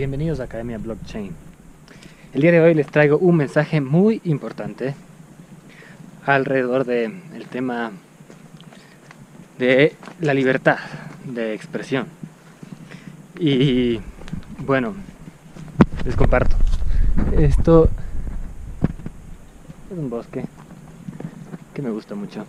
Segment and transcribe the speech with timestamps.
[0.00, 1.30] bienvenidos a Academia Blockchain.
[2.32, 4.94] El día de hoy les traigo un mensaje muy importante
[6.24, 7.92] alrededor del tema
[9.58, 10.78] de la libertad
[11.26, 12.06] de expresión.
[13.38, 14.00] Y
[14.60, 14.94] bueno,
[16.06, 16.56] les comparto.
[17.38, 17.90] Esto
[19.90, 20.46] es un bosque
[21.74, 22.46] que me gusta mucho.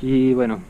[0.00, 0.60] Y bueno,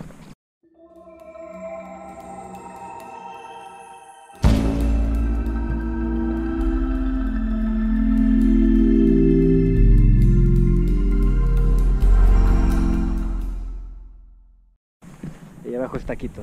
[16.12, 16.43] y abajo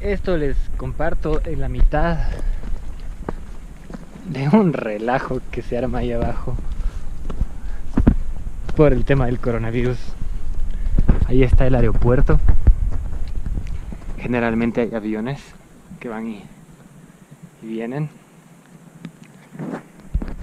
[0.00, 2.18] Esto les comparto en la mitad
[4.30, 6.56] de un relajo que se arma ahí abajo
[8.76, 9.98] por el tema del coronavirus.
[11.28, 12.38] Ahí está el aeropuerto.
[14.18, 15.40] Generalmente hay aviones
[16.00, 16.42] que van y,
[17.62, 18.10] vienen.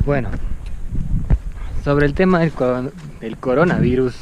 [0.06, 0.30] Bueno,
[1.84, 2.52] sobre el tema del,
[3.22, 4.16] del coronavirus,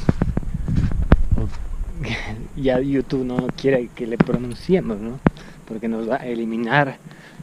[2.56, 5.18] ya YouTube no quiere que le pronunciemos, ¿no?
[5.66, 6.96] Porque nos va a eliminar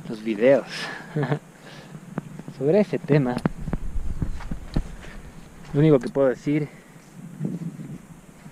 [0.08, 0.68] los videos.
[2.58, 3.36] Sobre ese tema,
[5.74, 6.68] lo único que puedo decir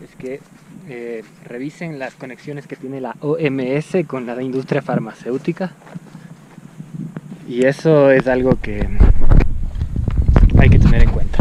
[0.02, 0.40] es que
[0.88, 5.74] eh, revisen las conexiones que tiene la OMS con la industria farmacéutica.
[7.48, 8.88] Y eso es algo que
[10.58, 11.40] hay que tener en cuenta.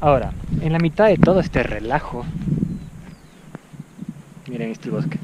[0.00, 2.24] Ahora, en la mitad de todo este relajo,
[4.48, 5.18] miren este bosque.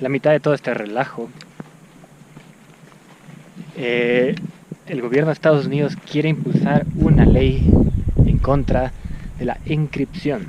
[0.00, 1.30] La mitad de todo este relajo,
[3.76, 4.34] eh,
[4.86, 7.70] el gobierno de Estados Unidos quiere impulsar una ley
[8.24, 8.92] en contra
[9.38, 10.46] de la encripción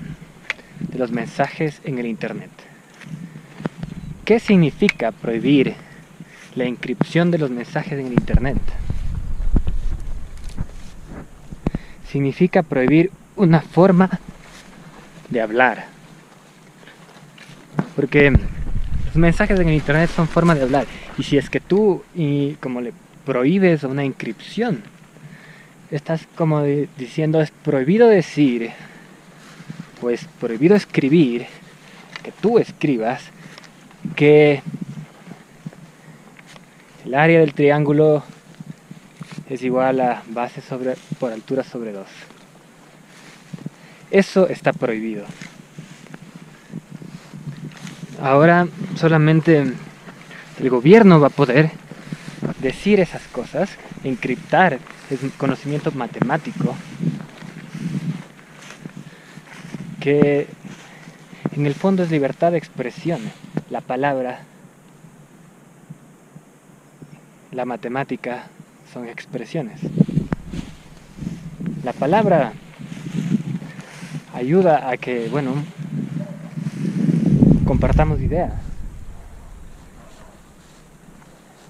[0.80, 2.50] de los mensajes en el Internet.
[4.26, 5.76] ¿Qué significa prohibir
[6.56, 8.58] la encripción de los mensajes en el Internet?
[12.10, 14.20] Significa prohibir una forma
[15.30, 15.86] de hablar.
[17.96, 20.86] Porque los mensajes en el Internet son forma de hablar.
[21.18, 22.94] Y si es que tú, y como le
[23.26, 24.84] prohíbes una inscripción,
[25.92, 28.72] estás como diciendo es prohibido decir,
[30.00, 31.48] pues prohibido escribir,
[32.24, 33.24] que tú escribas,
[34.16, 34.62] que
[37.06, 38.24] el área del triángulo
[39.50, 42.06] es igual a base sobre, por altura sobre 2.
[44.12, 45.26] Eso está prohibido.
[48.22, 49.74] Ahora solamente
[50.60, 51.72] el gobierno va a poder
[52.62, 53.70] decir esas cosas,
[54.04, 54.80] encriptar
[55.22, 56.76] un conocimiento matemático
[60.00, 60.48] que
[61.56, 63.20] en el fondo es libertad de expresión.
[63.70, 64.40] La palabra,
[67.52, 68.48] la matemática
[68.94, 69.82] son expresiones.
[71.84, 72.54] La palabra
[74.38, 75.52] ayuda a que, bueno,
[77.66, 78.54] compartamos ideas.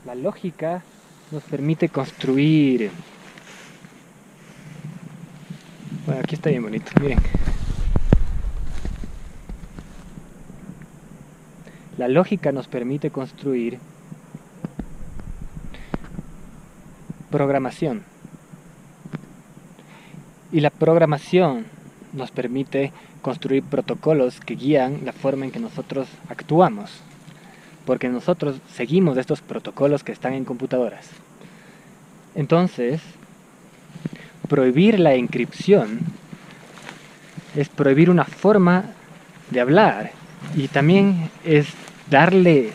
[0.06, 0.84] La lógica
[1.32, 2.92] nos permite construir.
[6.06, 7.20] Bueno, aquí está bien bonito, miren.
[11.98, 13.80] La lógica nos permite construir
[17.32, 18.04] programación.
[20.52, 21.77] Y la programación
[22.14, 22.92] nos permite
[23.22, 27.02] construir protocolos que guían la forma en que nosotros actuamos.
[27.86, 31.08] Porque nosotros seguimos estos protocolos que están en computadoras.
[32.36, 33.02] Entonces,
[34.48, 36.00] prohibir la encripción
[37.56, 38.86] es prohibir una forma
[39.50, 40.12] de hablar
[40.56, 41.68] y también es
[42.10, 42.72] darle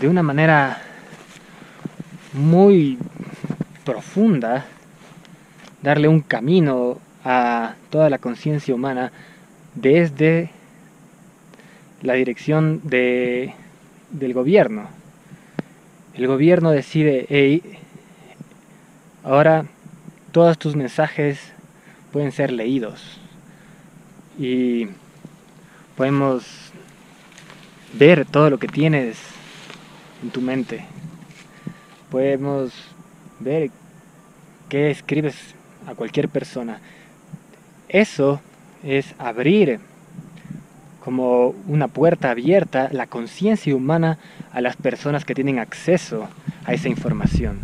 [0.00, 0.82] de una manera
[2.32, 2.98] muy
[3.84, 4.66] profunda,
[5.82, 6.98] darle un camino
[7.30, 9.12] a toda la conciencia humana
[9.74, 10.48] desde
[12.00, 13.52] la dirección de,
[14.08, 14.88] del gobierno.
[16.14, 17.62] El gobierno decide, hey,
[19.22, 19.66] ahora
[20.32, 21.38] todos tus mensajes
[22.12, 23.20] pueden ser leídos
[24.38, 24.88] y
[25.98, 26.46] podemos
[27.92, 29.18] ver todo lo que tienes
[30.22, 30.86] en tu mente.
[32.10, 32.72] Podemos
[33.38, 33.70] ver
[34.70, 35.36] qué escribes
[35.86, 36.80] a cualquier persona.
[37.88, 38.40] Eso
[38.84, 39.80] es abrir
[41.02, 44.18] como una puerta abierta la conciencia humana
[44.52, 46.28] a las personas que tienen acceso
[46.66, 47.60] a esa información.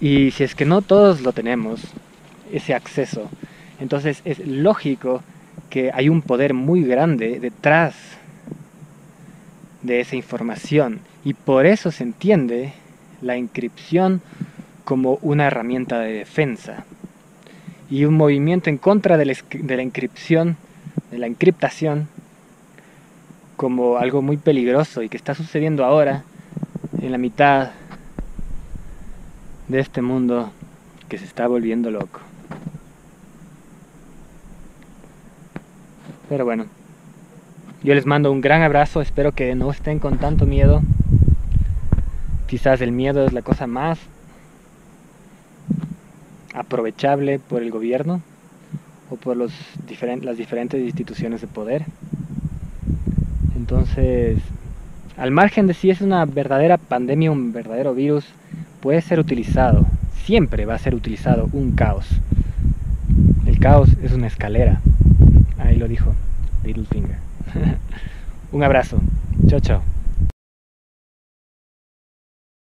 [0.00, 1.82] Y si es que no todos lo tenemos,
[2.50, 3.30] ese acceso,
[3.78, 5.22] entonces es lógico
[5.68, 7.94] que hay un poder muy grande detrás
[9.82, 12.72] de esa información y por eso se entiende
[13.22, 14.20] la encripción
[14.84, 16.84] como una herramienta de defensa
[17.90, 20.56] y un movimiento en contra de la, de la encripción,
[21.10, 22.08] de la encriptación,
[23.56, 26.22] como algo muy peligroso y que está sucediendo ahora
[27.02, 27.72] en la mitad
[29.68, 30.50] de este mundo
[31.08, 32.20] que se está volviendo loco.
[36.28, 36.66] Pero bueno,
[37.82, 40.80] yo les mando un gran abrazo, espero que no estén con tanto miedo.
[42.46, 43.98] Quizás el miedo es la cosa más
[46.54, 48.20] aprovechable por el gobierno
[49.10, 49.52] o por las
[50.36, 51.84] diferentes instituciones de poder.
[53.56, 54.38] Entonces,
[55.16, 58.24] al margen de si es una verdadera pandemia, un verdadero virus,
[58.80, 59.86] puede ser utilizado,
[60.24, 62.06] siempre va a ser utilizado un caos.
[63.46, 64.80] El caos es una escalera.
[65.58, 66.14] Ahí lo dijo
[66.64, 67.18] Littlefinger.
[68.52, 69.00] un abrazo.
[69.48, 69.89] Chao, chao.